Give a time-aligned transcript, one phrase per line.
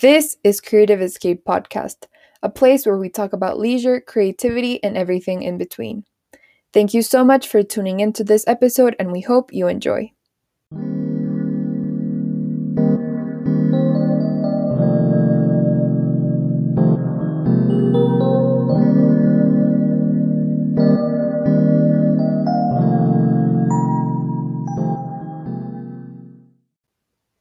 [0.00, 2.06] This is Creative Escape Podcast,
[2.42, 6.04] a place where we talk about leisure, creativity, and everything in between.
[6.72, 10.12] Thank you so much for tuning into this episode, and we hope you enjoy.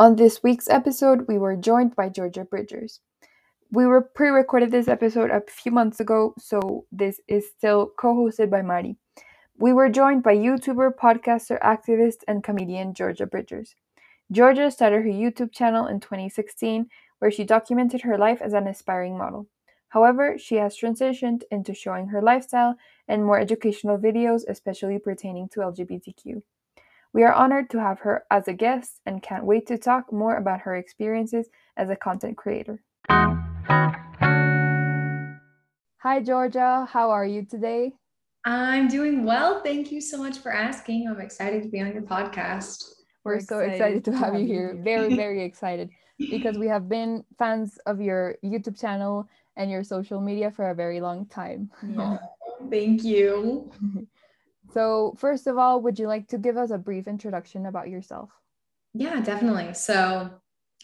[0.02, 3.02] On this week's episode, we were joined by Georgia Bridgers.
[3.70, 8.16] We were pre recorded this episode a few months ago, so this is still co
[8.16, 8.96] hosted by Mari.
[9.58, 13.76] We were joined by YouTuber, podcaster, activist, and comedian Georgia Bridgers.
[14.32, 16.88] Georgia started her YouTube channel in 2016,
[17.18, 19.48] where she documented her life as an aspiring model.
[19.90, 22.78] However, she has transitioned into showing her lifestyle
[23.10, 26.42] and more educational videos, especially pertaining to LGBTQ.
[27.12, 30.38] We are honored to have her as a guest and can't wait to talk more
[30.38, 32.84] about her experiences as a content creator.
[36.02, 36.88] Hi, Georgia.
[36.88, 37.94] How are you today?
[38.46, 39.64] I'm doing well.
[39.64, 41.08] Thank you so much for asking.
[41.08, 42.84] I'm excited to be on your podcast.
[43.24, 44.80] We're, We're so excited, to have you here.
[44.84, 50.22] Very, very excited because we have been fans of your YouTube channel and your social
[50.22, 51.72] media for a very long time.
[51.84, 52.20] Yeah.
[52.70, 53.72] thank you.
[54.72, 58.30] So, first of all, would you like to give us a brief introduction about yourself?
[58.94, 59.74] Yeah, definitely.
[59.74, 60.30] So,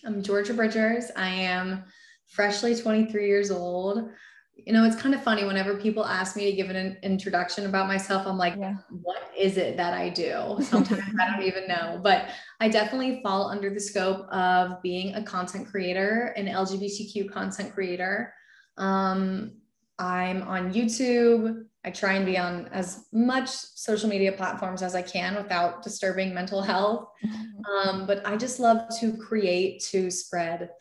[0.03, 1.11] I'm Georgia Bridgers.
[1.15, 1.83] I am
[2.27, 4.09] freshly 23 years old.
[4.55, 7.87] You know, it's kind of funny whenever people ask me to give an introduction about
[7.87, 8.77] myself, I'm like, yeah.
[8.89, 10.57] what is it that I do?
[10.61, 15.21] Sometimes I don't even know, but I definitely fall under the scope of being a
[15.21, 18.33] content creator, an LGBTQ content creator.
[18.77, 19.57] Um,
[19.99, 25.03] I'm on YouTube, I try and be on as much social media platforms as I
[25.03, 27.09] can without disturbing mental health.
[27.69, 30.71] Um, but I just love to create to spread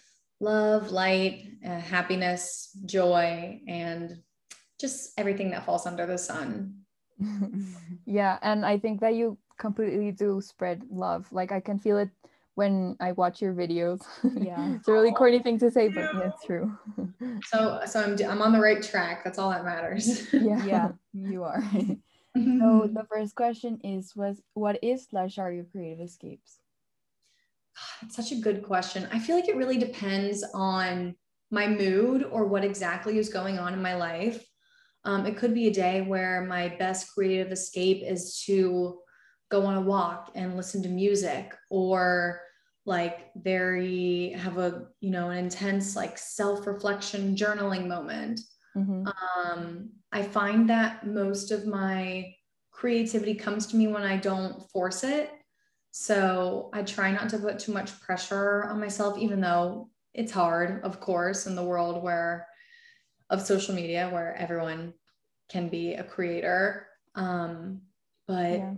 [0.41, 4.19] love, light, uh, happiness, joy, and
[4.81, 6.75] just everything that falls under the sun.
[8.07, 8.39] yeah.
[8.41, 11.31] And I think that you completely do spread love.
[11.31, 12.11] Like I can feel it
[12.55, 14.03] when I watch your videos.
[14.23, 14.75] Yeah.
[14.77, 16.77] it's a really corny thing to say, but yeah, it's true.
[17.45, 19.25] so so I'm I'm on the right track.
[19.25, 20.33] That's all that matters.
[20.33, 20.65] yeah.
[20.65, 21.63] Yeah, you are.
[22.35, 26.59] so the first question is was what is slash are your creative escapes?
[28.01, 29.09] That's such a good question.
[29.13, 31.17] I feel like it really depends on
[31.51, 34.45] my mood or what exactly is going on in my life.
[35.05, 38.99] Um, it could be a day where my best creative escape is to
[39.51, 42.41] go on a walk and listen to music or
[42.87, 48.41] like very have a you know an intense like self-reflection journaling moment
[48.77, 49.07] mm-hmm.
[49.47, 52.33] um, i find that most of my
[52.71, 55.31] creativity comes to me when i don't force it
[55.93, 60.83] so i try not to put too much pressure on myself even though it's hard
[60.83, 62.47] of course in the world where
[63.31, 64.93] of social media where everyone
[65.49, 67.81] can be a creator um,
[68.27, 68.75] but yeah.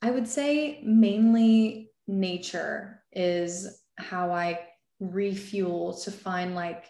[0.00, 4.60] I would say mainly nature is how I
[5.00, 6.86] refuel to find like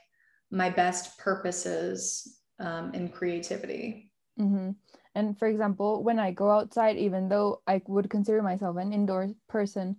[0.50, 4.12] my best purposes um, in creativity.
[4.38, 4.70] Mm-hmm.
[5.14, 9.30] And for example, when I go outside, even though I would consider myself an indoor
[9.48, 9.96] person,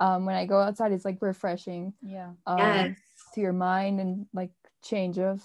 [0.00, 1.92] um, when I go outside, it's like refreshing.
[2.02, 2.30] Yeah.
[2.46, 2.98] Um, yes.
[3.34, 4.50] To your mind and like
[4.82, 5.42] change of.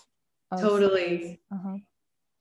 [0.51, 1.41] of totally.
[1.51, 1.77] Uh-huh.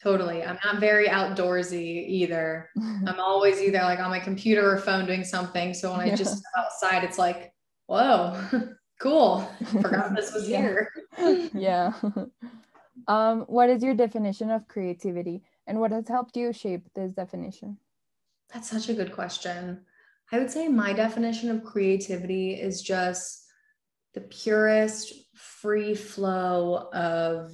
[0.03, 0.45] Totally.
[0.45, 2.71] I'm not very outdoorsy either.
[2.79, 5.75] I'm always either like on my computer or phone doing something.
[5.75, 7.53] So when I just step outside, it's like,
[7.89, 8.41] whoa,
[9.01, 9.51] cool.
[9.73, 10.93] Forgot this was here.
[11.53, 11.93] yeah.
[13.09, 17.79] Um, what is your definition of creativity and what has helped you shape this definition?
[18.53, 19.81] That's such a good question.
[20.31, 23.45] I would say my definition of creativity is just
[24.15, 27.53] the purest free flow of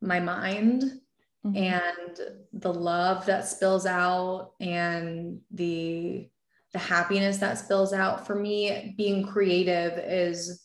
[0.00, 1.00] my mind
[1.46, 1.56] mm-hmm.
[1.56, 2.20] and
[2.52, 6.28] the love that spills out and the
[6.72, 10.64] the happiness that spills out for me being creative is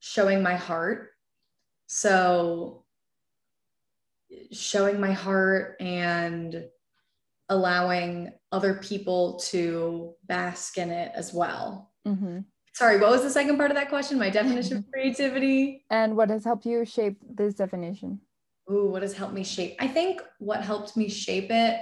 [0.00, 1.10] showing my heart
[1.86, 2.84] so
[4.52, 6.64] showing my heart and
[7.48, 12.40] allowing other people to bask in it as well mm-hmm.
[12.74, 16.30] sorry what was the second part of that question my definition of creativity and what
[16.30, 18.20] has helped you shape this definition
[18.70, 19.76] Ooh, what has helped me shape?
[19.78, 21.80] I think what helped me shape it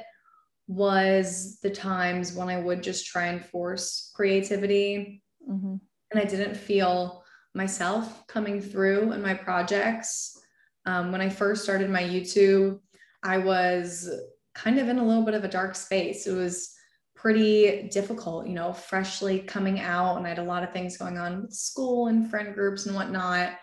[0.69, 5.23] was the times when I would just try and force creativity.
[5.49, 5.77] Mm-hmm.
[6.11, 7.25] And I didn't feel
[7.55, 10.39] myself coming through in my projects.
[10.85, 12.81] Um, when I first started my YouTube,
[13.23, 14.09] I was
[14.55, 16.27] kind of in a little bit of a dark space.
[16.27, 16.73] It was
[17.15, 21.19] pretty difficult, you know, freshly coming out, and I had a lot of things going
[21.19, 23.55] on with school and friend groups and whatnot.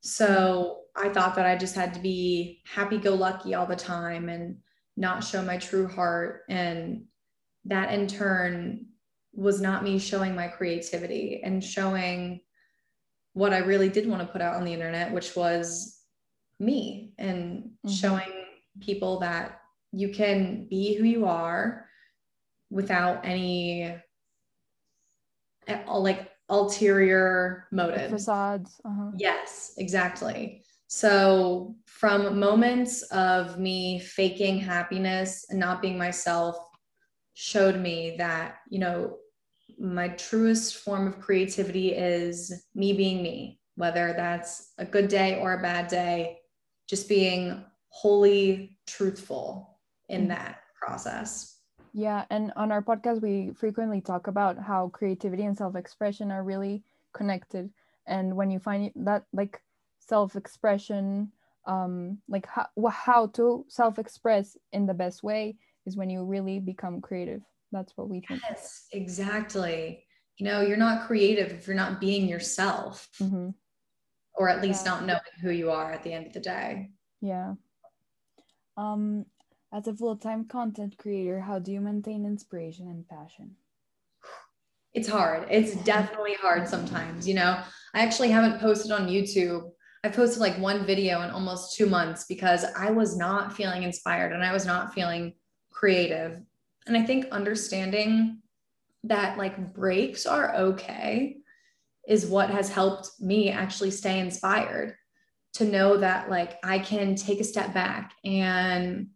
[0.00, 4.28] So I thought that I just had to be happy go lucky all the time
[4.28, 4.56] and
[4.96, 6.42] not show my true heart.
[6.48, 7.04] And
[7.66, 8.86] that in turn
[9.32, 12.40] was not me showing my creativity and showing
[13.32, 16.00] what I really did want to put out on the internet, which was
[16.60, 17.90] me and mm-hmm.
[17.90, 18.30] showing
[18.80, 19.60] people that
[19.92, 21.86] you can be who you are
[22.70, 23.94] without any
[25.88, 29.10] like ulterior motive facades uh-huh.
[29.16, 36.56] yes exactly so from moments of me faking happiness and not being myself
[37.34, 39.16] showed me that you know
[39.78, 45.54] my truest form of creativity is me being me whether that's a good day or
[45.54, 46.38] a bad day
[46.88, 49.78] just being wholly truthful
[50.08, 50.30] in mm-hmm.
[50.30, 51.54] that process
[51.96, 56.42] yeah, and on our podcast, we frequently talk about how creativity and self expression are
[56.42, 56.82] really
[57.14, 57.70] connected.
[58.04, 59.62] And when you find that, like,
[60.06, 61.32] self expression,
[61.66, 65.56] um, like how, how to self express in the best way
[65.86, 67.42] is when you really become creative.
[67.72, 68.40] That's what we think.
[68.48, 70.04] Yes, exactly.
[70.38, 73.50] You know, you're not creative if you're not being yourself, mm-hmm.
[74.34, 74.92] or at least yeah.
[74.92, 76.90] not knowing who you are at the end of the day.
[77.20, 77.54] Yeah.
[78.76, 79.26] Um,
[79.72, 83.56] as a full time content creator, how do you maintain inspiration and passion?
[84.92, 85.48] It's hard.
[85.50, 87.26] It's definitely hard sometimes.
[87.26, 87.60] You know,
[87.94, 89.70] I actually haven't posted on YouTube.
[90.04, 94.32] I posted like one video in almost two months because I was not feeling inspired
[94.32, 95.32] and I was not feeling
[95.72, 96.42] creative.
[96.86, 98.42] And I think understanding
[99.04, 101.38] that like breaks are okay
[102.06, 104.94] is what has helped me actually stay inspired
[105.54, 109.08] to know that like I can take a step back and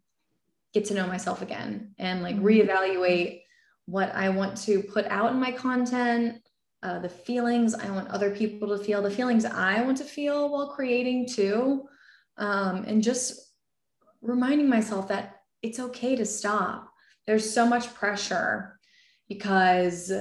[0.73, 2.46] get to know myself again and like mm-hmm.
[2.46, 3.43] reevaluate
[3.85, 6.40] what I want to put out in my content,
[6.83, 10.49] uh, the feelings I want other people to feel, the feelings I want to feel
[10.51, 11.89] while creating too.
[12.37, 13.53] Um, and just
[14.23, 16.89] reminding myself that it's okay to stop.
[17.27, 18.79] There's so much pressure
[19.29, 20.13] because,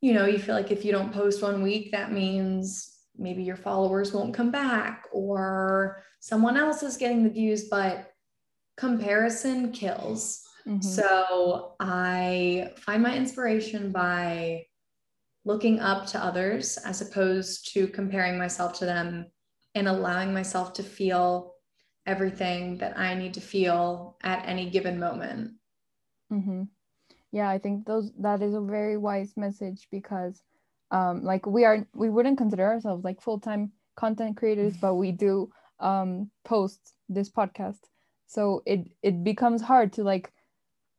[0.00, 3.56] you know, you feel like if you don't post one week, that means maybe your
[3.56, 7.68] followers won't come back or someone else is getting the views.
[7.68, 8.12] But
[8.76, 10.42] comparison kills.
[10.66, 10.80] Mm-hmm.
[10.80, 14.64] So I find my inspiration by
[15.44, 19.26] looking up to others as opposed to comparing myself to them
[19.74, 21.54] and allowing myself to feel
[22.06, 25.52] everything that I need to feel at any given moment.
[26.32, 26.64] Mm-hmm.
[27.32, 30.42] Yeah, I think those that is a very wise message because
[30.90, 35.48] um like we are we wouldn't consider ourselves like full-time content creators but we do
[35.78, 37.78] um post this podcast
[38.26, 40.32] so it it becomes hard to like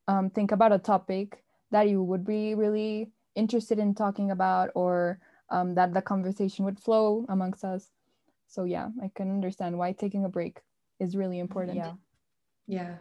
[0.07, 5.19] um, think about a topic that you would be really interested in talking about or
[5.49, 7.91] um, that the conversation would flow amongst us.
[8.47, 10.59] So yeah i can understand why taking a break
[10.99, 11.77] is really important.
[11.77, 11.93] Yeah.
[12.67, 12.95] Yeah.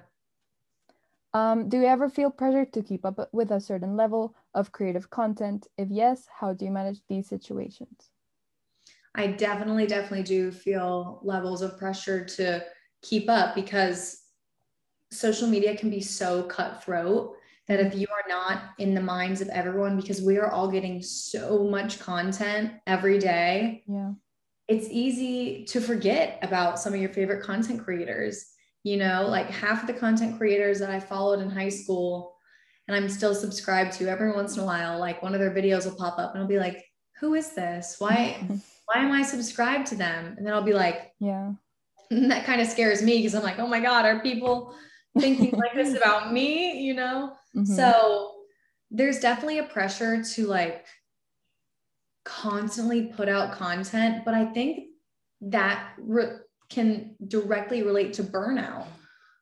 [1.32, 5.11] Um, do you ever feel pressure to keep up with a certain level of creative
[5.11, 5.67] content?
[5.77, 8.11] If yes how do you manage these situations?
[9.15, 12.65] I definitely definitely do feel levels of pressure to
[13.03, 14.23] keep up because
[15.11, 17.35] social media can be so cutthroat
[17.71, 21.01] that if you are not in the minds of everyone because we are all getting
[21.01, 24.11] so much content every day yeah.
[24.67, 28.45] it's easy to forget about some of your favorite content creators.
[28.83, 32.35] You know like half of the content creators that i followed in high school
[32.89, 35.85] and i'm still subscribed to every once in a while like one of their videos
[35.85, 36.83] will pop up and i'll be like
[37.21, 37.97] who is this?
[37.99, 38.43] Why
[38.87, 40.35] why am i subscribed to them?
[40.37, 41.53] And then i'll be like yeah.
[42.11, 44.75] That kind of scares me because i'm like oh my god are people
[45.19, 47.35] thinking like this about me, you know?
[47.57, 47.75] Mm-hmm.
[47.75, 48.33] So
[48.90, 50.87] there's definitely a pressure to like
[52.25, 54.88] constantly put out content, but I think
[55.40, 56.38] that re-
[56.69, 58.87] can directly relate to burnout,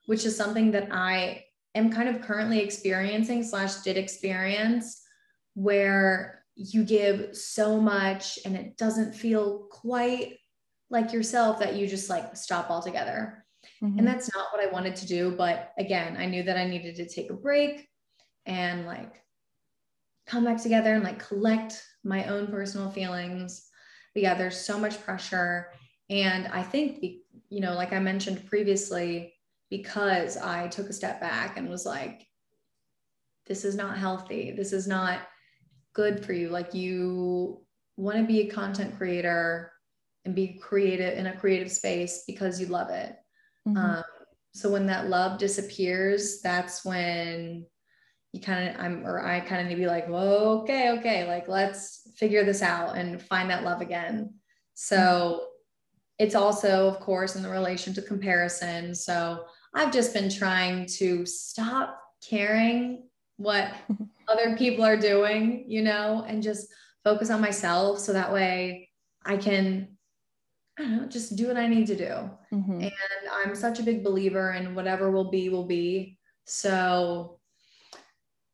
[0.07, 5.03] which is something that I am kind of currently experiencing slash did experience
[5.55, 10.39] where you give so much and it doesn't feel quite
[10.91, 13.45] like yourself that you just like stop altogether.
[13.83, 13.99] Mm-hmm.
[13.99, 15.35] And that's not what I wanted to do.
[15.37, 17.89] But again, I knew that I needed to take a break
[18.49, 19.23] and like
[20.27, 23.69] come back together and like collect my own personal feelings.
[24.15, 25.71] But yeah, there's so much pressure.
[26.11, 27.05] And I think,
[27.51, 29.35] you know, like I mentioned previously,
[29.71, 32.27] because I took a step back and was like,
[33.47, 34.51] this is not healthy.
[34.51, 35.21] This is not
[35.95, 36.49] good for you.
[36.49, 37.61] Like, you
[37.97, 39.73] want to be a content creator
[40.25, 43.17] and be creative in a creative space because you love it.
[43.67, 43.77] Mm-hmm.
[43.77, 44.05] Um,
[44.55, 47.67] so when that love disappears, that's when
[48.33, 51.27] you kind of I'm or I kind of need to be like, whoa, okay, okay,
[51.27, 54.35] like let's figure this out and find that love again.
[54.75, 55.47] So
[56.19, 58.95] it's also, of course, in the relation to comparison.
[58.95, 59.45] So
[59.75, 63.73] I've just been trying to stop caring what
[64.29, 66.69] other people are doing, you know, and just
[67.05, 68.91] focus on myself so that way
[69.25, 69.97] I can
[70.79, 72.31] I don't know, just do what I need to do.
[72.53, 72.83] Mm-hmm.
[72.83, 72.93] And
[73.33, 76.19] I'm such a big believer in whatever will be, will be.
[76.45, 77.38] So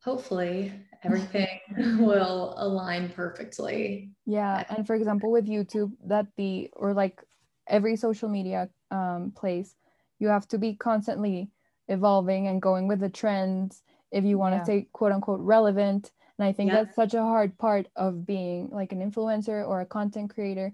[0.04, 1.48] hopefully everything
[1.98, 4.10] will align perfectly.
[4.26, 4.64] Yeah.
[4.68, 7.20] And for example, with YouTube, that the, or like
[7.66, 9.74] every social media um, place,
[10.18, 11.50] you have to be constantly
[11.88, 13.82] evolving and going with the trends
[14.12, 14.64] if you want to yeah.
[14.64, 16.12] stay quote unquote relevant.
[16.38, 16.84] And I think yeah.
[16.84, 20.72] that's such a hard part of being like an influencer or a content creator.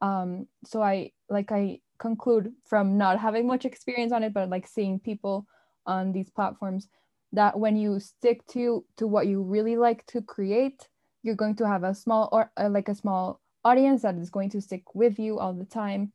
[0.00, 4.66] Um, so I like I conclude from not having much experience on it, but like
[4.66, 5.46] seeing people
[5.86, 6.88] on these platforms
[7.32, 10.88] that when you stick to to what you really like to create,
[11.22, 14.50] you're going to have a small or uh, like a small audience that is going
[14.50, 16.12] to stick with you all the time.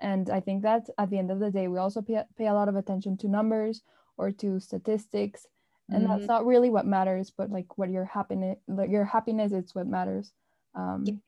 [0.00, 2.54] And I think that at the end of the day, we also pay, pay a
[2.54, 3.82] lot of attention to numbers
[4.16, 5.46] or to statistics.
[5.90, 6.12] And mm-hmm.
[6.12, 9.86] that's not really what matters but like what your happiness like your happiness is what
[9.86, 10.32] matters.
[10.74, 11.20] Um yes.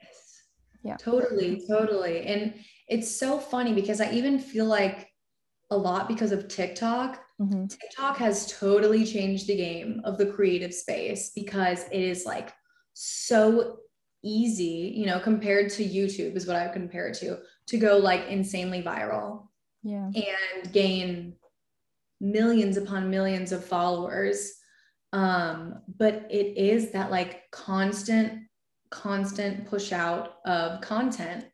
[0.84, 0.96] yeah.
[0.96, 2.22] Totally totally.
[2.26, 2.54] And
[2.92, 5.08] it's so funny because i even feel like
[5.70, 7.66] a lot because of tiktok mm-hmm.
[7.66, 12.52] tiktok has totally changed the game of the creative space because it is like
[12.94, 13.78] so
[14.22, 17.96] easy you know compared to youtube is what i would compare it to to go
[17.96, 19.48] like insanely viral
[19.82, 21.34] yeah and gain
[22.20, 24.52] millions upon millions of followers
[25.14, 28.44] um, but it is that like constant
[28.90, 31.46] constant push out of content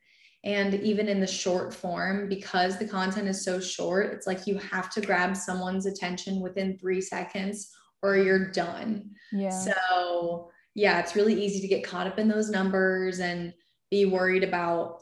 [0.43, 4.57] and even in the short form because the content is so short it's like you
[4.57, 11.15] have to grab someone's attention within three seconds or you're done yeah so yeah it's
[11.15, 13.53] really easy to get caught up in those numbers and
[13.91, 15.01] be worried about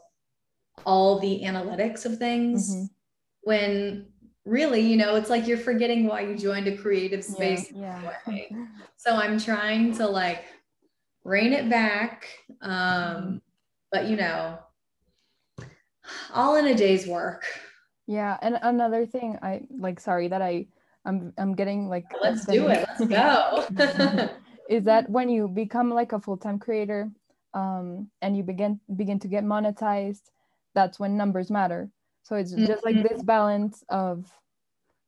[0.86, 2.86] all the analytics of things mm-hmm.
[3.42, 4.08] when
[4.48, 7.72] really, you know, it's like you're forgetting why you joined a creative space.
[7.72, 8.12] Yeah.
[8.28, 8.46] yeah.
[9.00, 10.46] So I'm trying to like
[11.24, 12.28] rein it back.
[12.62, 13.42] Um,
[13.92, 14.58] but you know,
[16.34, 17.46] all in a day's work.
[18.06, 18.38] Yeah.
[18.42, 20.68] And another thing I like, sorry that I,
[21.06, 22.88] I'm, I'm getting like, let's do it.
[22.88, 24.30] Let's go.
[24.70, 27.10] is that when you become like a full-time creator
[27.54, 30.24] um, and you begin, begin to get monetized,
[30.74, 31.90] that's when numbers matter
[32.28, 33.26] so it's just like this mm-hmm.
[33.26, 34.30] balance of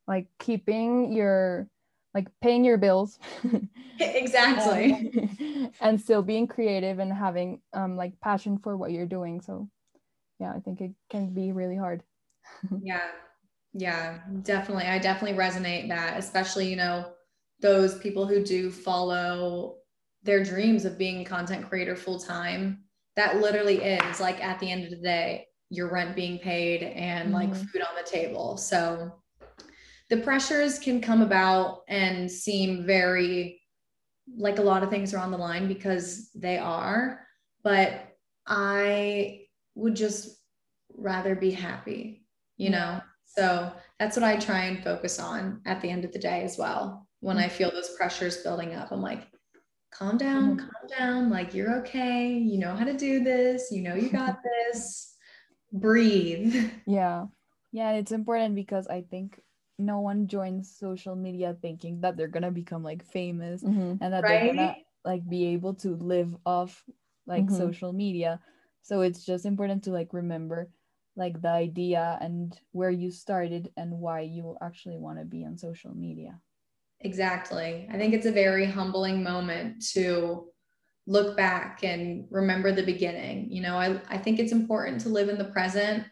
[0.08, 1.68] like keeping your
[2.14, 3.18] like paying your bills
[4.00, 9.42] exactly and, and still being creative and having um like passion for what you're doing
[9.42, 9.68] so
[10.40, 12.02] yeah i think it can be really hard
[12.82, 13.08] yeah
[13.72, 17.12] yeah definitely i definitely resonate that especially you know
[17.60, 19.76] those people who do follow
[20.22, 22.82] their dreams of being a content creator full time
[23.16, 27.32] that literally is like at the end of the day your rent being paid and
[27.32, 27.34] mm-hmm.
[27.34, 28.56] like food on the table.
[28.56, 29.12] So
[30.10, 33.60] the pressures can come about and seem very
[34.36, 37.26] like a lot of things are on the line because they are,
[37.62, 38.16] but
[38.46, 39.39] I
[39.74, 40.36] would just
[40.96, 42.24] rather be happy,
[42.56, 43.00] you know?
[43.24, 46.58] So that's what I try and focus on at the end of the day as
[46.58, 47.06] well.
[47.20, 49.28] When I feel those pressures building up, I'm like,
[49.92, 50.58] calm down, mm-hmm.
[50.58, 51.30] calm down.
[51.30, 52.32] Like, you're okay.
[52.32, 53.70] You know how to do this.
[53.70, 54.38] You know, you got
[54.72, 55.14] this
[55.72, 56.70] breathe.
[56.86, 57.26] Yeah.
[57.72, 59.40] Yeah, it's important because I think
[59.78, 64.02] no one joins social media thinking that they're gonna become like famous mm-hmm.
[64.02, 64.44] and that right?
[64.44, 66.84] they're gonna like be able to live off
[67.26, 67.56] like mm-hmm.
[67.56, 68.40] social media.
[68.82, 70.70] So it's just important to like remember
[71.16, 75.58] like the idea and where you started and why you actually want to be on
[75.58, 76.40] social media.
[77.00, 77.88] Exactly.
[77.90, 80.48] I think it's a very humbling moment to
[81.06, 83.50] look back and remember the beginning.
[83.50, 86.04] You know, I, I think it's important to live in the present,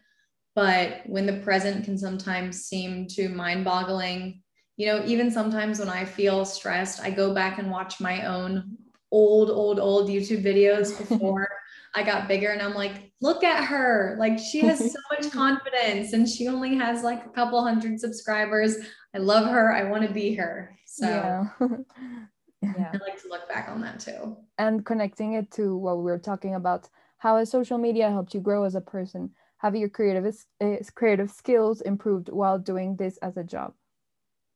[0.55, 4.41] but when the present can sometimes seem too mind boggling,
[4.77, 8.77] you know, even sometimes when I feel stressed, I go back and watch my own
[9.11, 11.47] old, old, old YouTube videos before
[11.95, 14.15] I got bigger and I'm like, look at her.
[14.19, 18.75] Like she has so much confidence and she only has like a couple hundred subscribers.
[19.15, 19.73] I love her.
[19.73, 20.77] I want to be her.
[20.85, 21.45] So yeah.
[22.61, 22.91] yeah.
[22.93, 24.37] I like to look back on that too.
[24.57, 28.39] And connecting it to what we were talking about, how has social media helped you
[28.39, 29.31] grow as a person?
[29.57, 33.73] Have your creative uh, creative skills improved while doing this as a job?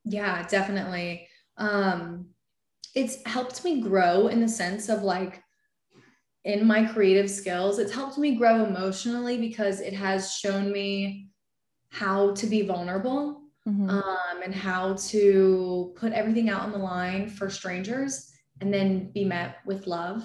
[0.04, 1.28] Yeah, definitely.
[1.58, 2.30] Um,
[2.94, 5.43] it's helped me grow in the sense of like
[6.44, 7.78] in my creative skills.
[7.78, 11.28] It's helped me grow emotionally because it has shown me
[11.90, 13.88] how to be vulnerable mm-hmm.
[13.88, 19.24] um, and how to put everything out on the line for strangers and then be
[19.24, 20.22] met with love,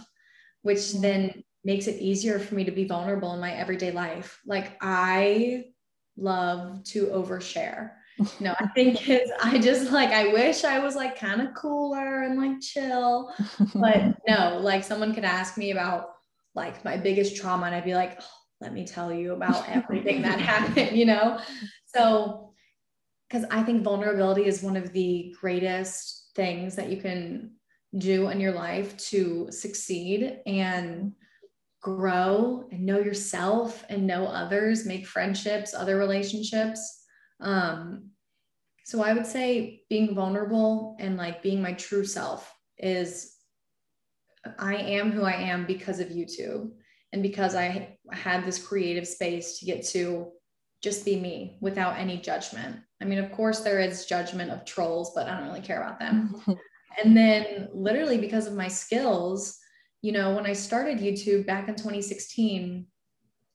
[0.61, 1.01] which mm-hmm.
[1.01, 4.39] then makes it easier for me to be vulnerable in my everyday life.
[4.45, 5.65] Like I
[6.17, 7.91] love to overshare.
[8.39, 12.23] No, I think it's, I just like, I wish I was like kind of cooler
[12.23, 13.31] and like chill.
[13.75, 16.09] But no, like someone could ask me about
[16.55, 18.25] like my biggest trauma and I'd be like, oh,
[18.61, 21.39] let me tell you about everything that happened, you know?
[21.95, 22.53] So,
[23.29, 27.51] because I think vulnerability is one of the greatest things that you can
[27.97, 31.13] do in your life to succeed and
[31.81, 36.98] grow and know yourself and know others, make friendships, other relationships.
[37.39, 38.11] Um,
[38.85, 43.35] so I would say being vulnerable and like being my true self is
[44.57, 46.71] I am who I am because of YouTube
[47.13, 50.31] and because I had this creative space to get to
[50.81, 52.77] just be me without any judgment.
[53.01, 55.99] I mean, of course, there is judgment of trolls, but I don't really care about
[55.99, 56.41] them.
[57.03, 59.59] and then, literally, because of my skills,
[60.01, 62.85] you know, when I started YouTube back in 2016,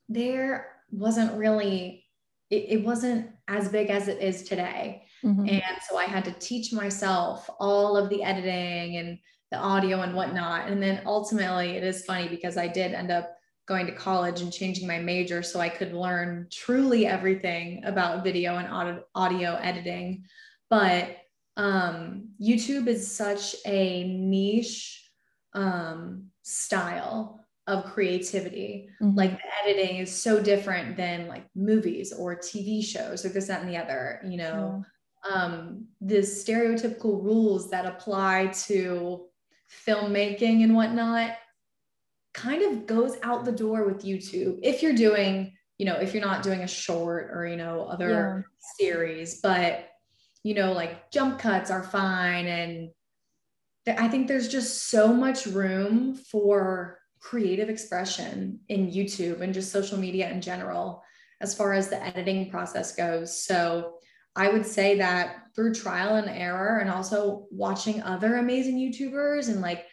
[0.09, 2.05] there wasn't really,
[2.51, 5.05] it, it wasn't as big as it is today.
[5.25, 5.49] Mm-hmm.
[5.49, 9.19] And so I had to teach myself all of the editing and
[9.51, 10.69] the audio and whatnot.
[10.69, 13.37] And then ultimately, it is funny because I did end up
[13.67, 18.57] going to college and changing my major so I could learn truly everything about video
[18.57, 20.25] and audio, audio editing.
[20.69, 21.17] But
[21.57, 25.09] um, YouTube is such a niche
[25.55, 28.89] um, style of creativity.
[29.01, 29.17] Mm-hmm.
[29.17, 33.63] Like the editing is so different than like movies or TV shows or this, that,
[33.63, 34.85] and the other, you know.
[34.85, 35.33] Yeah.
[35.33, 39.25] Um, the stereotypical rules that apply to
[39.87, 41.37] filmmaking and whatnot
[42.35, 46.25] kind of goes out the door with YouTube if you're doing, you know, if you're
[46.25, 48.45] not doing a short or, you know, other
[48.79, 48.87] yeah.
[48.87, 49.89] series, but,
[50.43, 52.47] you know, like jump cuts are fine.
[52.47, 52.91] And
[53.87, 59.73] th- I think there's just so much room for creative expression in YouTube and just
[59.73, 61.03] social media in general
[61.41, 63.43] as far as the editing process goes.
[63.45, 63.95] So
[64.37, 69.63] I would say that through trial and error and also watching other amazing YouTubers and
[69.63, 69.87] like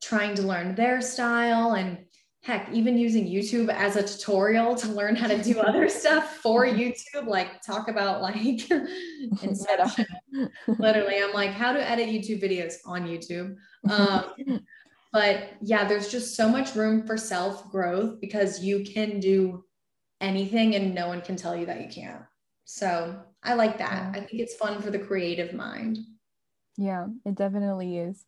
[0.00, 1.98] trying to learn their style and
[2.44, 6.64] heck, even using YouTube as a tutorial to learn how to do other stuff for
[6.66, 8.70] YouTube, like talk about like
[9.42, 10.06] Inception.
[10.78, 13.56] Literally, I'm like, how to edit YouTube videos on YouTube.
[13.90, 14.60] Um,
[15.14, 19.64] but yeah, there's just so much room for self growth because you can do
[20.20, 22.22] anything and no one can tell you that you can't.
[22.64, 24.10] So I like that.
[24.12, 25.98] I think it's fun for the creative mind.
[26.76, 28.26] Yeah, it definitely is.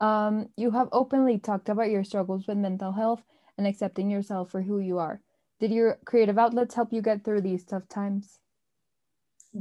[0.00, 3.22] Um, you have openly talked about your struggles with mental health
[3.58, 5.20] and accepting yourself for who you are.
[5.60, 8.38] Did your creative outlets help you get through these tough times?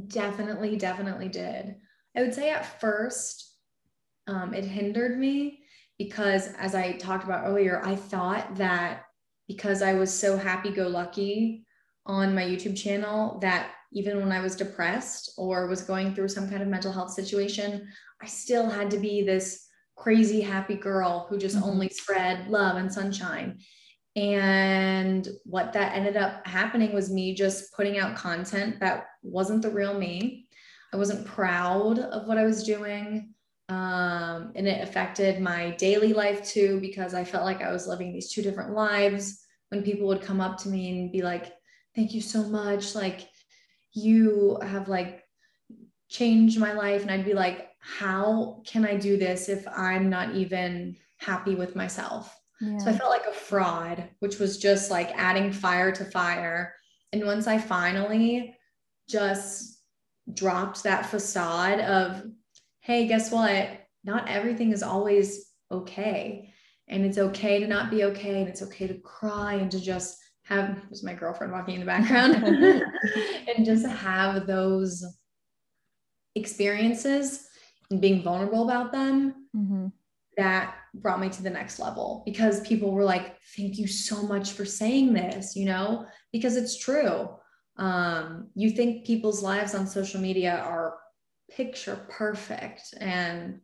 [0.08, 1.76] Definitely, definitely did.
[2.16, 3.58] I would say at first,
[4.28, 5.61] um, it hindered me
[6.04, 9.04] because, as I talked about earlier, I thought that
[9.48, 11.64] because I was so happy go lucky
[12.08, 16.50] on my YouTube channel, that even when I was depressed or was going through some
[16.50, 17.88] kind of mental health situation,
[18.20, 21.70] I still had to be this crazy happy girl who just mm-hmm.
[21.70, 23.60] only spread love and sunshine.
[24.16, 29.70] And what that ended up happening was me just putting out content that wasn't the
[29.70, 30.48] real me.
[30.92, 33.36] I wasn't proud of what I was doing.
[33.72, 38.12] Um, and it affected my daily life too, because I felt like I was living
[38.12, 39.46] these two different lives.
[39.70, 41.54] When people would come up to me and be like,
[41.96, 42.96] Thank you so much.
[42.96, 43.30] Like,
[43.94, 45.24] you have like
[46.10, 47.02] changed my life.
[47.02, 51.76] And I'd be like, how can I do this if I'm not even happy with
[51.76, 52.38] myself?
[52.60, 52.78] Yeah.
[52.78, 56.76] So I felt like a fraud, which was just like adding fire to fire.
[57.12, 58.56] And once I finally
[59.10, 59.80] just
[60.34, 62.24] dropped that facade of,
[62.82, 63.70] hey, guess what?
[64.04, 66.54] Not everything is always okay.
[66.88, 68.42] And it's okay to not be okay.
[68.42, 71.86] And it's okay to cry and to just have, was my girlfriend walking in the
[71.86, 75.06] background, and just have those
[76.36, 77.48] experiences
[77.90, 79.88] and being vulnerable about them, mm-hmm.
[80.38, 84.52] that brought me to the next level because people were like, thank you so much
[84.52, 87.30] for saying this, you know, because it's true.
[87.78, 90.96] Um, you think people's lives on social media are
[91.56, 93.60] picture perfect and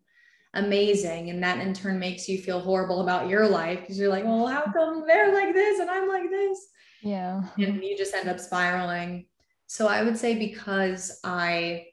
[0.54, 1.30] amazing.
[1.30, 4.48] And that in turn makes you feel horrible about your life because you're like, well,
[4.48, 6.68] how come they're like this and I'm like this?
[7.02, 7.44] Yeah.
[7.58, 9.28] And you just end up spiraling.
[9.68, 11.88] So I would say because I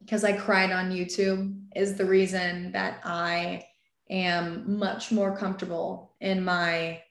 [0.00, 3.64] because I cried on YouTube is the reason that I
[4.10, 7.02] am much more comfortable in my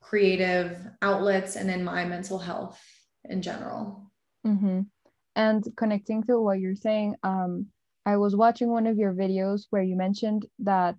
[0.00, 2.80] creative outlets and in my mental health
[3.24, 4.12] in general.
[4.46, 4.82] Mm-hmm.
[5.38, 7.68] And connecting to what you're saying, um,
[8.06, 10.96] I was watching one of your videos where you mentioned that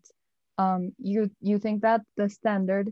[0.59, 2.91] um, you you think that the standard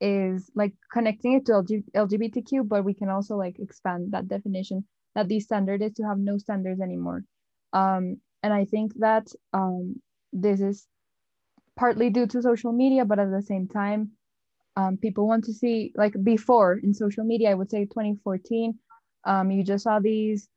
[0.00, 4.86] is like connecting it to LG- LGBTQ, but we can also like expand that definition
[5.16, 7.24] that the standard is to have no standards anymore.
[7.74, 10.00] Um, and i think that um,
[10.32, 10.86] this is
[11.76, 14.12] partly due to social media but at the same time
[14.76, 18.78] um, people want to see like before in social media i would say 2014
[19.24, 20.48] um, you just saw these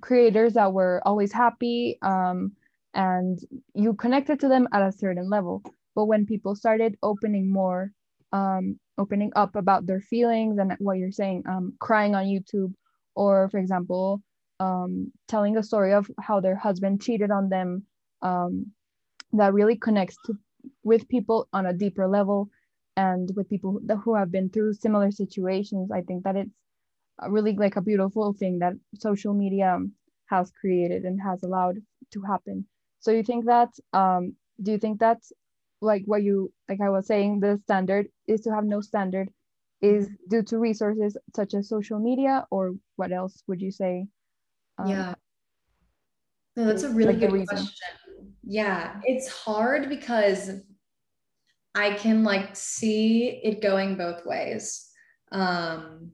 [0.00, 2.52] creators that were always happy um,
[2.94, 3.38] and
[3.74, 5.62] you connected to them at a certain level.
[5.94, 7.92] But when people started opening more
[8.32, 12.72] um, opening up about their feelings and what you're saying um, crying on youtube
[13.14, 14.22] or for example
[14.60, 17.84] um, telling a story of how their husband cheated on them
[18.22, 18.66] um,
[19.32, 20.34] that really connects to,
[20.84, 22.48] with people on a deeper level
[22.96, 26.50] and with people who have been through similar situations i think that it's
[27.28, 29.78] really like a beautiful thing that social media
[30.26, 31.76] has created and has allowed
[32.12, 32.66] to happen.
[33.00, 35.22] So you think that um do you think that
[35.80, 39.28] like what you like i was saying the standard is to have no standard
[39.82, 44.06] is due to resources such as social media or what else would you say
[44.78, 45.14] um, yeah.
[46.56, 47.68] No that's a really like good question.
[48.44, 50.60] Yeah it's hard because
[51.74, 54.90] i can like see it going both ways.
[55.32, 56.12] Um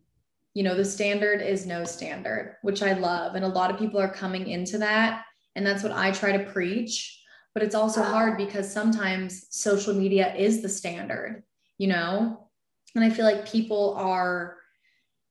[0.55, 4.01] you know the standard is no standard which i love and a lot of people
[4.01, 5.25] are coming into that
[5.57, 7.17] and that's what i try to preach.
[7.53, 11.43] But it's also hard because sometimes social media is the standard
[11.79, 12.49] you know?
[12.95, 14.57] And i feel like people are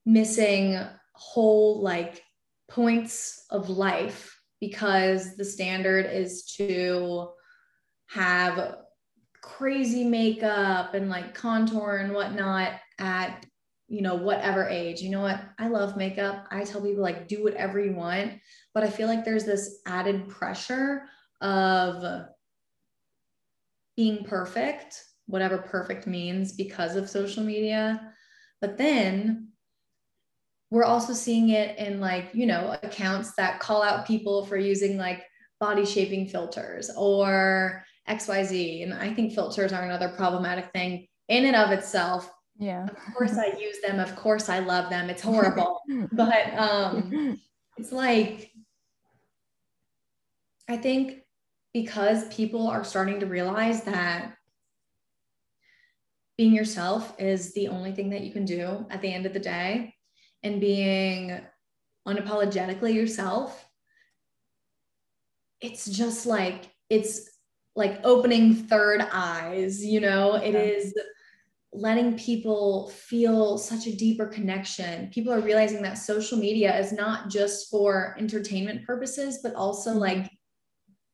[0.06, 0.78] missing
[1.14, 2.22] whole like
[2.68, 7.28] points of life because the standard is to
[8.08, 8.76] have
[9.42, 13.44] crazy makeup and like contour and whatnot at
[13.90, 15.02] you know, whatever age.
[15.02, 15.42] You know what?
[15.58, 16.46] I love makeup.
[16.50, 18.34] I tell people like do whatever you want,
[18.72, 21.02] but I feel like there's this added pressure
[21.40, 22.26] of
[23.96, 28.12] being perfect, whatever perfect means because of social media.
[28.60, 29.48] But then
[30.70, 34.98] we're also seeing it in like, you know, accounts that call out people for using
[34.98, 35.24] like
[35.58, 38.84] body shaping filters or XYZ.
[38.84, 42.84] And I think filters are another problematic thing in and of itself yeah.
[42.84, 45.10] Of course i use them of course i love them.
[45.10, 45.80] It's horrible.
[46.12, 47.40] But um
[47.78, 48.52] it's like
[50.68, 51.22] i think
[51.72, 54.34] because people are starting to realize that
[56.36, 59.40] being yourself is the only thing that you can do at the end of the
[59.40, 59.94] day
[60.42, 61.40] and being
[62.06, 63.66] unapologetically yourself
[65.60, 67.30] it's just like it's
[67.76, 70.34] like opening third eyes you know?
[70.34, 70.60] It yeah.
[70.60, 70.94] is
[71.72, 75.08] letting people feel such a deeper connection.
[75.10, 80.00] People are realizing that social media is not just for entertainment purposes, but also mm-hmm.
[80.00, 80.30] like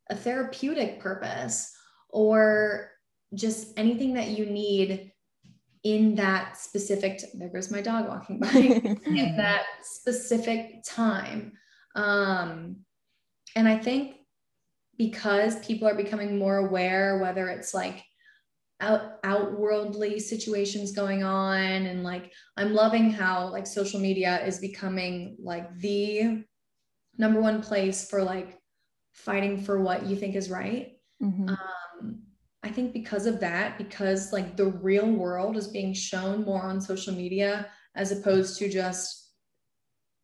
[0.09, 1.73] a therapeutic purpose
[2.09, 2.91] or
[3.35, 5.13] just anything that you need
[5.83, 8.49] in that specific there goes my dog walking by
[9.07, 11.53] in that specific time
[11.95, 12.77] um
[13.55, 14.17] and i think
[14.99, 18.03] because people are becoming more aware whether it's like
[18.81, 25.37] out outworldly situations going on and like i'm loving how like social media is becoming
[25.43, 26.45] like the
[27.17, 28.59] number one place for like
[29.15, 31.49] fighting for what you think is right mm-hmm.
[31.49, 32.19] um
[32.63, 36.79] i think because of that because like the real world is being shown more on
[36.79, 39.33] social media as opposed to just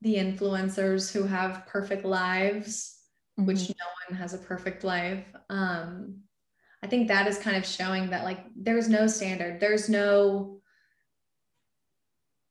[0.03, 2.99] the influencers who have perfect lives
[3.39, 3.47] mm-hmm.
[3.47, 6.23] which no one has a perfect life um
[6.83, 10.61] I think that is kind of showing that like there's no standard, there's no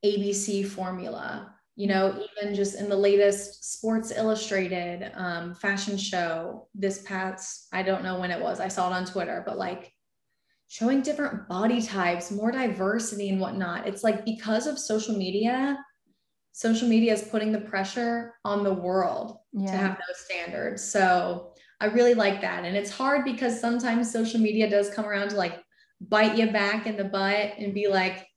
[0.06, 1.54] ABC formula.
[1.76, 7.82] You know, even just in the latest Sports Illustrated um, fashion show this past, I
[7.82, 9.91] don't know when it was, I saw it on Twitter, but like
[10.67, 13.88] showing different body types, more diversity and whatnot.
[13.88, 15.78] It's like because of social media,
[16.52, 19.72] social media is putting the pressure on the world yeah.
[19.72, 20.84] to have those standards.
[20.84, 21.51] So
[21.82, 22.63] I really like that.
[22.63, 25.60] And it's hard because sometimes social media does come around to like
[26.00, 28.28] bite you back in the butt and be like,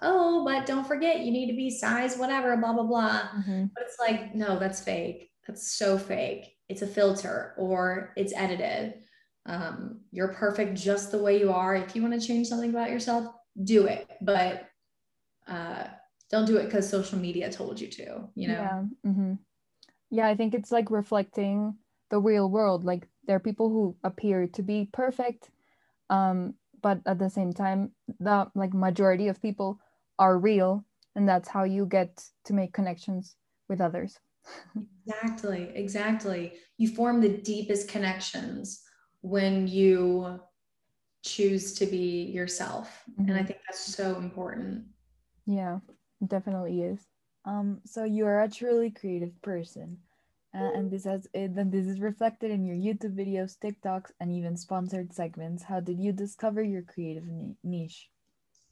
[0.00, 3.20] oh, but don't forget you need to be size whatever, blah, blah, blah.
[3.36, 3.66] Mm-hmm.
[3.74, 5.30] But it's like, no, that's fake.
[5.46, 6.56] That's so fake.
[6.70, 8.94] It's a filter or it's edited.
[9.44, 11.76] Um, you're perfect just the way you are.
[11.76, 13.26] If you want to change something about yourself,
[13.62, 14.08] do it.
[14.22, 14.66] But
[15.46, 15.84] uh,
[16.30, 18.54] don't do it because social media told you to, you know?
[18.54, 18.82] Yeah.
[19.06, 19.32] Mm-hmm.
[20.10, 20.26] Yeah.
[20.26, 21.76] I think it's like reflecting
[22.14, 22.84] the real world.
[22.84, 25.50] Like there are people who appear to be perfect
[26.10, 29.80] um, but at the same time the like majority of people
[30.18, 30.84] are real
[31.16, 33.34] and that's how you get to make connections
[33.68, 34.20] with others.
[35.06, 36.52] Exactly exactly.
[36.78, 38.82] You form the deepest connections
[39.22, 40.38] when you
[41.22, 43.22] choose to be yourself mm-hmm.
[43.22, 43.46] and i mm-hmm.
[43.48, 44.84] think that's so important.
[45.46, 45.78] Yeah
[46.26, 47.00] definitely is.
[47.44, 49.98] Um, so you are a truly creative person,
[50.54, 54.56] uh, and this has then this is reflected in your YouTube videos, TikToks, and even
[54.56, 55.64] sponsored segments.
[55.64, 57.24] How did you discover your creative
[57.64, 58.08] niche?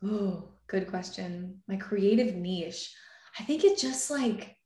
[0.04, 1.60] Oh, good question.
[1.68, 2.94] My creative niche.
[3.38, 4.56] I think it just like,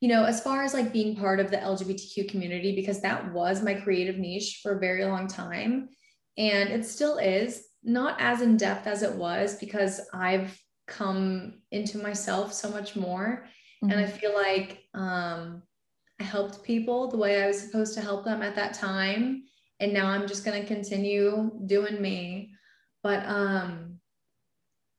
[0.00, 3.62] you know, as far as like being part of the LGBTQ community, because that was
[3.62, 5.88] my creative niche for a very long time.
[6.36, 11.98] And it still is not as in depth as it was because I've come into
[11.98, 13.46] myself so much more.
[13.82, 13.92] Mm-hmm.
[13.92, 14.18] And I mm-hmm.
[14.18, 15.62] feel like um,
[16.20, 19.44] I helped people the way I was supposed to help them at that time.
[19.80, 22.52] And now I'm just going to continue doing me.
[23.02, 23.98] But um,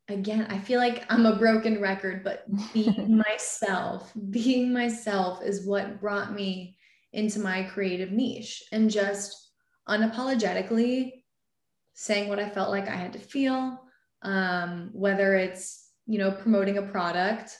[0.10, 6.02] again, I feel like I'm a broken record, but being myself, being myself is what
[6.02, 6.76] brought me
[7.14, 9.52] into my creative niche and just
[9.88, 11.12] unapologetically
[11.94, 13.80] saying what I felt like I had to feel,
[14.24, 17.56] um, whether it's, you know, promoting a product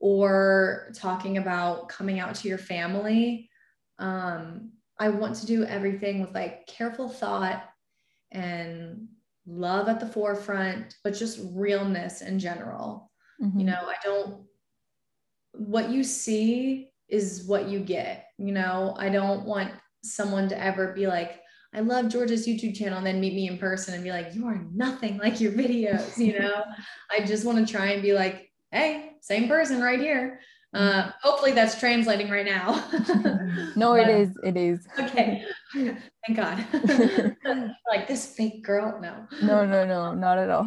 [0.00, 3.50] or talking about coming out to your family.
[3.98, 7.64] Um, I want to do everything with like careful thought
[8.30, 9.08] and
[9.46, 13.10] love at the forefront, but just realness in general.
[13.42, 13.60] Mm-hmm.
[13.60, 14.44] You know, I don't,
[15.52, 18.26] what you see is what you get.
[18.38, 21.40] You know, I don't want someone to ever be like,
[21.74, 24.46] I love Georgia's YouTube channel and then meet me in person and be like, you
[24.46, 26.64] are nothing like your videos, you know?
[27.10, 30.40] I just want to try and be like, hey, same person right here.
[30.74, 32.84] Uh, hopefully that's translating right now.
[33.76, 34.38] no, but, it is.
[34.44, 34.86] It is.
[34.98, 35.44] Okay.
[35.72, 36.66] Thank God.
[37.88, 39.00] like this fake girl.
[39.00, 39.26] No.
[39.42, 40.66] No, no, no, not at all.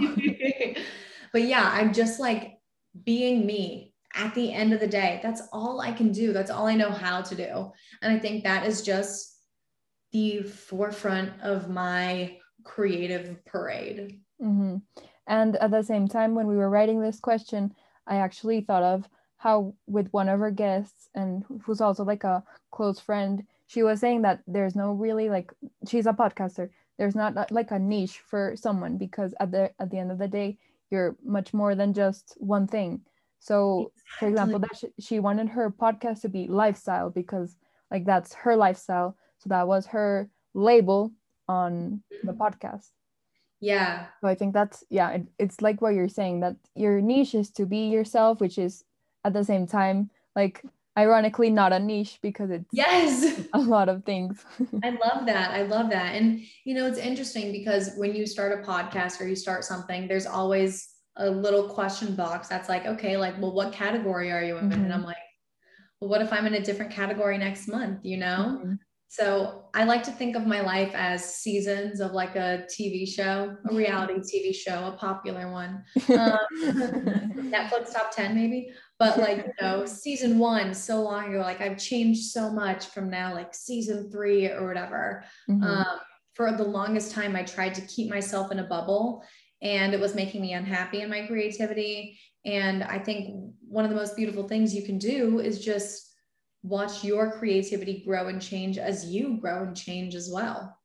[1.32, 2.58] but yeah, I'm just like
[3.06, 5.20] being me at the end of the day.
[5.22, 6.34] That's all I can do.
[6.34, 7.72] That's all I know how to do.
[8.02, 9.38] And I think that is just
[10.12, 14.20] the forefront of my creative parade.
[14.42, 14.78] Mm-hmm.
[15.28, 17.74] And at the same time, when we were writing this question,
[18.08, 22.44] I actually thought of how with one of her guests and who's also like a
[22.72, 25.54] close friend she was saying that there's no really like
[25.88, 26.70] she's a podcaster.
[26.98, 30.28] There's not like a niche for someone because at the at the end of the
[30.28, 30.58] day
[30.90, 33.00] you're much more than just one thing.
[33.40, 37.56] So for example that she, she wanted her podcast to be lifestyle because
[37.90, 39.16] like that's her lifestyle.
[39.38, 41.14] So that was her label
[41.48, 42.42] on the mm-hmm.
[42.44, 42.90] podcast
[43.62, 44.08] yeah.
[44.22, 47.50] So i think that's yeah it, it's like what you're saying that your niche is
[47.52, 48.84] to be yourself which is
[49.24, 50.64] at the same time like
[50.98, 53.42] ironically not a niche because it's yes.
[53.54, 54.44] a lot of things.
[54.84, 55.52] I love that.
[55.52, 56.16] I love that.
[56.16, 60.08] And you know it's interesting because when you start a podcast or you start something
[60.08, 64.58] there's always a little question box that's like okay like well what category are you
[64.58, 64.70] in?
[64.70, 64.84] Mm-hmm.
[64.86, 65.18] and i'm like
[66.00, 68.60] well what if i'm in a different category next month you know?
[68.60, 68.74] Mm-hmm.
[69.12, 73.58] So I like to think of my life as seasons of like a TV show,
[73.70, 75.84] a reality TV show, a popular one.
[76.12, 76.38] Um,
[77.52, 78.70] Netflix top 10 maybe.
[79.00, 83.10] But like, you know, season one, so long ago, like I've changed so much from
[83.10, 85.26] now, like season three or whatever.
[85.50, 85.62] Mm-hmm.
[85.62, 86.00] Um,
[86.34, 89.26] for the longest time, I tried to keep myself in a bubble
[89.62, 92.18] and it was making me unhappy in my creativity.
[92.46, 96.11] And I think one of the most beautiful things you can do is just
[96.64, 100.78] watch your creativity grow and change as you grow and change as well.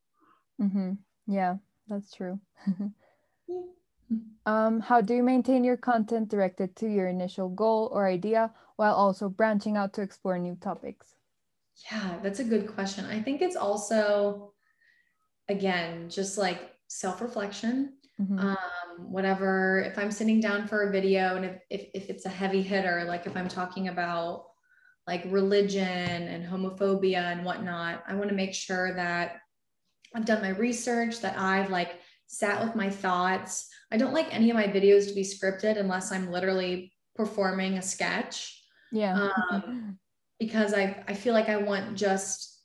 [0.61, 0.93] Mm-hmm.
[1.27, 1.57] Yeah,
[1.89, 2.41] that's true.
[4.47, 8.95] um, how do you maintain your content directed to your initial goal or idea while
[8.95, 11.15] also branching out to explore new topics?
[11.91, 13.05] Yeah, that's a good question.
[13.05, 14.55] I think it's also,
[15.49, 17.95] again, just like self reflection.
[18.19, 18.39] Mm-hmm.
[18.39, 18.57] Um,
[19.13, 22.63] whatever, if I'm sitting down for a video and if, if, if it's a heavy
[22.63, 24.47] hitter, like if I'm talking about
[25.07, 29.37] like religion and homophobia and whatnot, I want to make sure that
[30.15, 33.69] I've done my research, that I've like sat with my thoughts.
[33.93, 37.83] I don't like any of my videos to be scripted unless I'm literally performing a
[37.83, 38.63] sketch.
[38.91, 39.31] Yeah.
[39.51, 39.99] Um,
[40.41, 42.61] because I, I feel like I want just,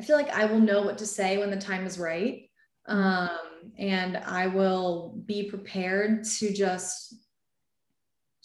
[0.00, 2.48] I feel like I will know what to say when the time is right.
[2.88, 2.98] Mm-hmm.
[2.98, 7.14] Um, and I will be prepared to just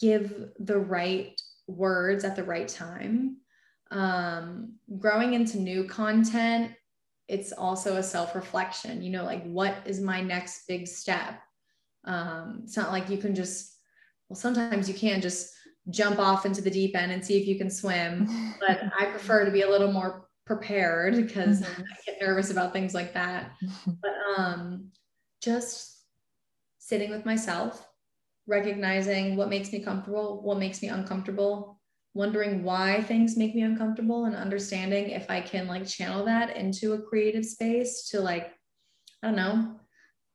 [0.00, 3.36] give the right words at the right time.
[3.90, 6.72] Um, growing into new content,
[7.28, 11.40] it's also a self reflection, you know, like what is my next big step?
[12.04, 13.76] Um, it's not like you can just,
[14.28, 15.52] well, sometimes you can just
[15.90, 19.44] jump off into the deep end and see if you can swim, but I prefer
[19.44, 21.82] to be a little more prepared because mm-hmm.
[21.82, 23.52] I get nervous about things like that.
[24.02, 24.90] But um,
[25.42, 26.02] just
[26.78, 27.87] sitting with myself,
[28.48, 31.78] recognizing what makes me comfortable, what makes me uncomfortable,
[32.14, 36.94] wondering why things make me uncomfortable, and understanding if I can like channel that into
[36.94, 38.52] a creative space to like,
[39.22, 39.76] I don't know,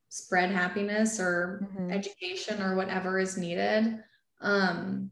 [0.10, 1.92] spread happiness or mm-hmm.
[1.92, 4.00] education or whatever is needed.
[4.42, 5.10] Um,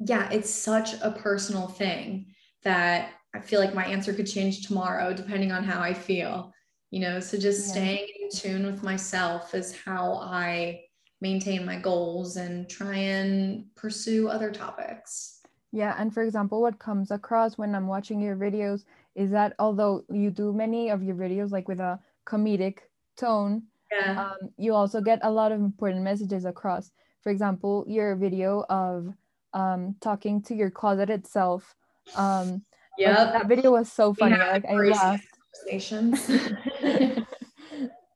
[0.00, 5.14] yeah, it's such a personal thing that I feel like my answer could change tomorrow
[5.14, 6.52] depending on how I feel,
[6.90, 7.20] you know.
[7.20, 7.72] So just yeah.
[7.72, 10.80] staying in tune with myself is how I
[11.20, 15.40] maintain my goals and try and pursue other topics.
[15.72, 20.04] Yeah, and for example, what comes across when I'm watching your videos is that although
[20.10, 22.78] you do many of your videos like with a comedic
[23.16, 24.30] tone, yeah.
[24.30, 26.90] um, you also get a lot of important messages across.
[27.22, 29.14] For example, your video of
[29.52, 31.74] um, talking to your closet itself.
[32.16, 32.62] Um,
[32.98, 34.36] yeah, like, that video was so funny.
[34.36, 35.26] Like I laughed.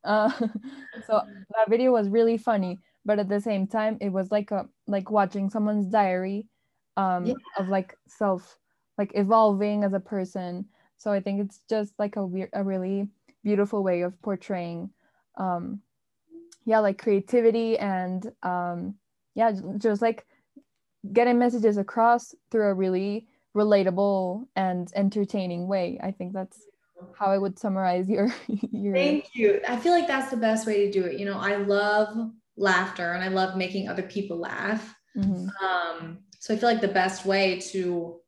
[0.05, 0.31] uh,
[1.07, 4.67] so that video was really funny, but at the same time, it was like a
[4.87, 6.47] like watching someone's diary
[6.97, 7.35] um, yeah.
[7.59, 8.59] of like self,
[8.99, 10.67] like evolving as a person.
[10.97, 13.09] So I think it's just like a weird, a really
[13.43, 14.91] beautiful way of portraying,
[15.37, 15.81] um,
[16.65, 18.95] yeah, like creativity and um,
[19.35, 20.27] yeah, just like
[21.13, 25.99] getting messages across through a really relatable and entertaining way.
[26.03, 26.59] I think that's
[27.19, 28.35] how I would summarize your
[28.73, 29.61] your Thank you.
[29.69, 31.19] I feel like that's the best way to do it.
[31.19, 34.95] You know, I love laughter and I love making other people laugh.
[35.17, 35.49] Mm-hmm.
[35.65, 38.21] Um, so I feel like the best way to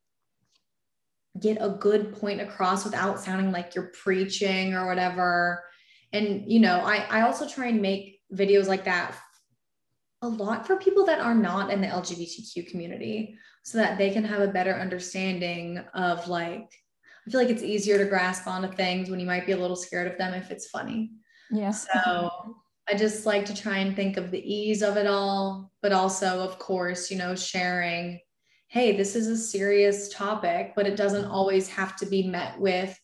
[1.40, 5.64] get a good point across without sounding like you're preaching or whatever.
[6.12, 9.16] And you know, I I also try and make videos like that
[10.22, 14.24] a lot for people that are not in the LGBTQ community so that they can
[14.24, 16.70] have a better understanding of like
[17.26, 19.76] I feel like it's easier to grasp onto things when you might be a little
[19.76, 21.10] scared of them if it's funny.
[21.50, 21.72] Yeah.
[21.72, 22.30] So
[22.88, 26.40] I just like to try and think of the ease of it all, but also,
[26.40, 28.20] of course, you know, sharing,
[28.68, 32.96] hey, this is a serious topic, but it doesn't always have to be met with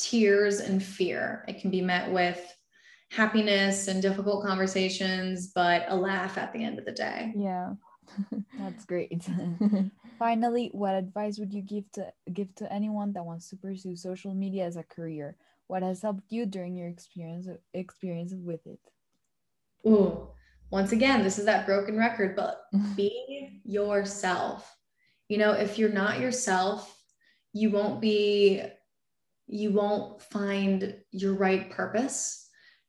[0.00, 1.44] tears and fear.
[1.46, 2.40] It can be met with
[3.10, 7.32] happiness and difficult conversations, but a laugh at the end of the day.
[7.36, 7.74] Yeah.
[8.58, 9.28] That's great.
[10.18, 14.34] Finally, what advice would you give to give to anyone that wants to pursue social
[14.34, 15.36] media as a career?
[15.66, 18.80] What has helped you during your experience experience with it?
[19.86, 20.28] Ooh,
[20.70, 22.92] once again, this is that broken record, but mm-hmm.
[22.94, 24.70] be yourself.
[25.28, 26.90] You know, if you're not yourself,
[27.52, 28.62] you won't be
[29.46, 32.44] you won't find your right purpose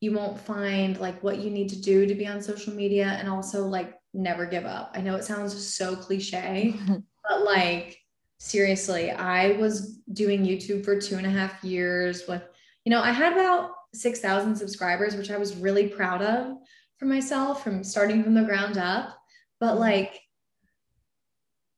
[0.05, 3.29] you won't find like what you need to do to be on social media and
[3.29, 4.91] also like never give up.
[4.93, 7.97] I know it sounds so cliche, but like
[8.37, 12.43] seriously, I was doing YouTube for two and a half years with,
[12.83, 16.57] you know, I had about 6,000 subscribers, which I was really proud of
[16.97, 19.17] for myself from starting from the ground up.
[19.59, 19.79] But mm-hmm.
[19.79, 20.19] like,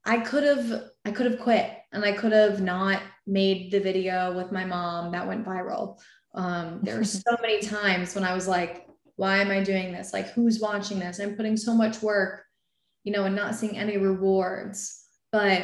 [0.06, 4.36] I could have, I could have quit and I could have not made the video
[4.36, 6.00] with my mom that went viral.
[6.34, 10.14] Um, there were so many times when I was like, why am I doing this?
[10.14, 11.20] Like, who's watching this?
[11.20, 12.44] I'm putting so much work,
[13.04, 15.04] you know, and not seeing any rewards.
[15.32, 15.64] But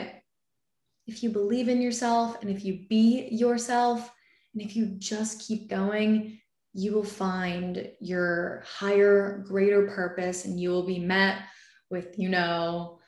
[1.06, 4.12] if you believe in yourself and if you be yourself,
[4.54, 6.40] and if you just keep going,
[6.74, 11.44] you will find your higher, greater purpose and you will be met
[11.90, 13.00] with, you know,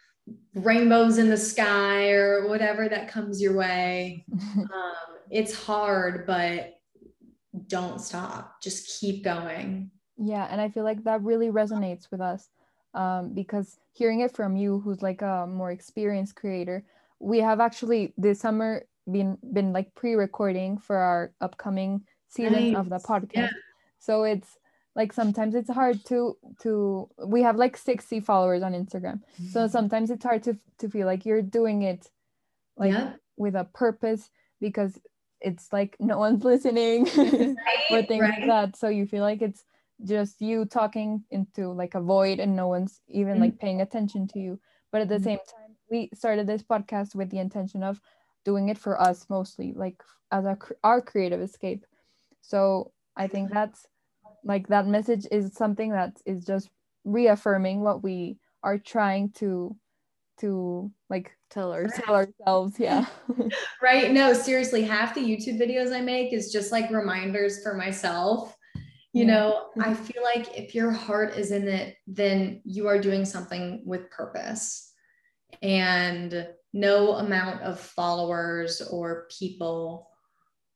[0.54, 4.26] rainbows in the sky or whatever that comes your way.
[4.58, 4.70] um,
[5.32, 6.80] it's hard, but
[7.68, 8.62] don't stop.
[8.62, 9.90] Just keep going.
[10.18, 10.48] Yeah.
[10.50, 12.50] And I feel like that really resonates with us
[12.94, 16.86] um, because hearing it from you, who's like a more experienced creator,
[17.20, 22.02] we have actually this summer been been like pre-recording for our upcoming
[22.36, 22.76] season nice.
[22.76, 23.34] of the podcast.
[23.34, 23.50] Yeah.
[24.00, 24.58] So it's
[24.96, 29.22] like sometimes it's hard to to we have like 60 followers on Instagram.
[29.42, 29.48] Mm-hmm.
[29.48, 32.10] So sometimes it's hard to to feel like you're doing it
[32.78, 33.14] like yeah.
[33.38, 34.98] with a purpose because
[35.42, 37.56] it's like no one's listening right,
[37.92, 38.40] or things right.
[38.40, 39.64] like that so you feel like it's
[40.04, 43.44] just you talking into like a void and no one's even mm-hmm.
[43.44, 44.60] like paying attention to you
[44.92, 45.24] but at the mm-hmm.
[45.24, 48.02] same time we started this podcast with the intention of
[48.44, 51.86] doing it for us mostly like as a, our creative escape
[52.48, 53.86] so i think that's
[54.44, 56.70] like that message is something that is just
[57.04, 59.76] reaffirming what we are trying to
[60.40, 63.06] to like tell, our, tell ourselves yeah.
[63.82, 64.12] Right.
[64.12, 68.56] No seriously half the youtube videos i make is just like reminders for myself.
[69.14, 73.24] You know i feel like if your heart is in it then you are doing
[73.24, 74.92] something with purpose.
[75.62, 80.10] And no amount of followers or people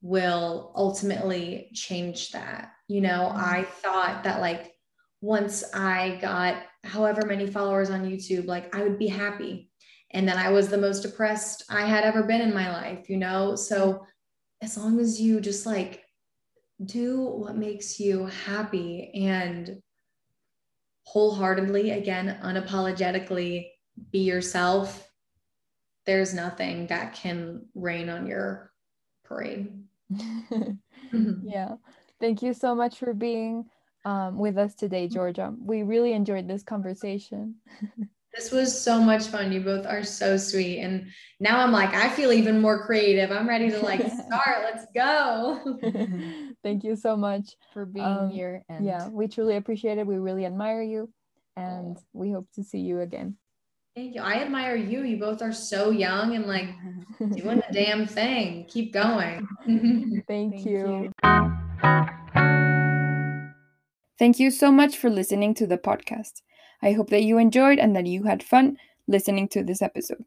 [0.01, 3.37] will ultimately change that you know mm-hmm.
[3.37, 4.73] i thought that like
[5.21, 9.69] once i got however many followers on YouTube, like I would be happy.
[10.11, 13.17] And then I was the most depressed I had ever been in my life, you
[13.17, 13.55] know?
[13.55, 14.05] So
[14.61, 16.03] as long as you just like
[16.83, 19.81] do what makes you happy and
[21.03, 23.67] wholeheartedly, again, unapologetically
[24.11, 25.07] be yourself,
[26.05, 28.71] there's nothing that can rain on your
[29.25, 29.83] parade.
[31.43, 31.75] yeah.
[32.19, 33.65] Thank you so much for being
[34.05, 35.53] um, with us today, Georgia.
[35.59, 37.55] We really enjoyed this conversation.
[38.31, 39.51] This was so much fun.
[39.51, 40.79] You both are so sweet.
[40.81, 41.07] And
[41.39, 43.31] now I'm like, I feel even more creative.
[43.31, 44.63] I'm ready to like start.
[44.63, 45.79] Let's go.
[46.63, 48.63] Thank you so much for being Um, here.
[48.69, 50.05] And yeah, we truly appreciate it.
[50.05, 51.09] We really admire you.
[51.57, 53.35] And we hope to see you again.
[53.99, 54.21] Thank you.
[54.21, 55.03] I admire you.
[55.03, 56.69] You both are so young and like
[57.19, 58.63] doing the damn thing.
[58.69, 59.45] Keep going.
[59.65, 61.11] Thank, Thank you.
[61.21, 61.27] you.
[64.17, 66.43] Thank you so much for listening to the podcast.
[66.81, 68.77] I hope that you enjoyed and that you had fun
[69.09, 70.23] listening to this episode.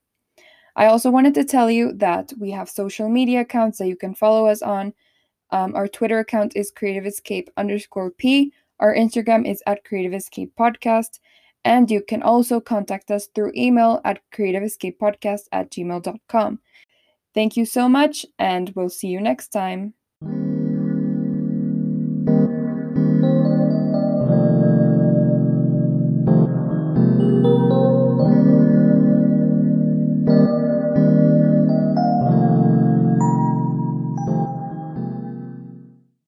[0.76, 4.14] I also wanted to tell you that we have social media accounts that you can
[4.14, 4.92] follow us on.
[5.50, 8.52] Um, our Twitter account is Creative Escape underscore P.
[8.80, 11.20] Our Instagram is at Creative Escape Podcast.
[11.64, 16.58] And you can also contact us through email at creativeescapepodcast at gmail.com.
[17.34, 19.94] Thank you so much, and we'll see you next time.